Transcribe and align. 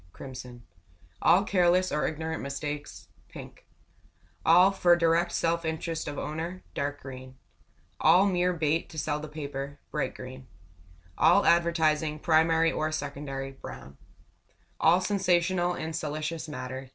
.Crimson 0.13 0.63
All 1.21 1.43
careless 1.43 1.91
or 1.91 2.07
ignorant 2.07 2.41
mistakes.. 2.41 3.07
.Pink 3.29 3.67
All 4.43 4.71
for 4.71 4.95
direct 4.95 5.31
self 5.31 5.63
interest 5.63 6.07
of 6.07 6.17
owner.. 6.17 6.63
.Dark 6.73 7.01
green 7.01 7.35
All 7.99 8.25
mere 8.25 8.51
bait 8.51 8.89
to 8.89 8.97
sell 8.97 9.19
the 9.19 9.27
paper.. 9.27 9.77
.Bright 9.91 10.15
green 10.15 10.47
All 11.19 11.45
advertising, 11.45 12.17
primary 12.17 12.71
or 12.71 12.91
secondary.. 12.91 13.51
.Brown 13.51 13.95
All 14.79 15.01
sensational 15.01 15.73
and 15.73 15.95
salacious 15.95 16.47
matter. 16.49 16.89